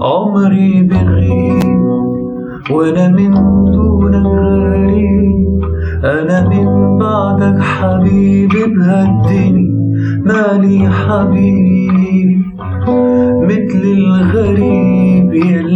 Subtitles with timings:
[0.00, 1.82] عمري بغيب
[2.70, 3.32] وأنا من
[3.72, 5.64] دونك غريب
[6.04, 9.68] أنا من بعدك حبيبي بهالدني
[10.24, 12.42] مالي حبيب
[13.42, 15.71] مثل الغريب يلا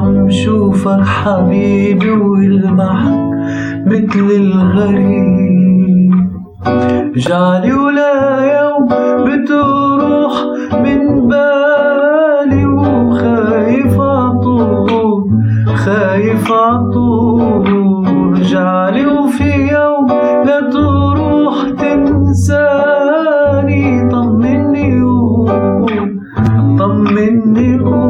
[0.00, 3.18] عم شوفك حبيبي والمحك
[3.86, 6.10] مثل الغريب.
[7.16, 8.14] جعلي ولا
[8.60, 8.86] يوم
[9.26, 10.34] بتروح
[10.84, 15.24] من بالي وخايف عطول
[15.74, 17.68] خايف عطول
[18.42, 20.06] جعلي وفي يوم
[20.46, 23.28] لا تروح تنساني
[24.10, 26.20] طمني قول
[26.78, 28.09] طمني قول.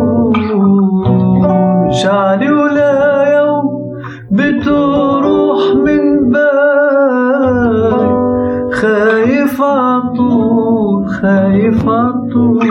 [10.01, 12.63] عطول خايف عطول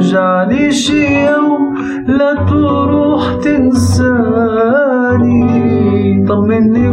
[0.00, 1.74] جعلي شي يوم
[2.06, 4.68] لا تروح تنساني.
[6.28, 6.88] طمني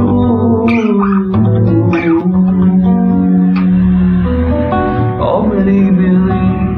[5.19, 6.75] عمري بغيب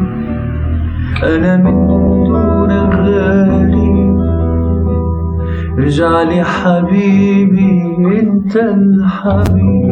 [1.24, 4.18] أنا من دونك غريب
[5.78, 7.72] رجع لي حبيبي
[8.20, 9.87] أنت الحبيب.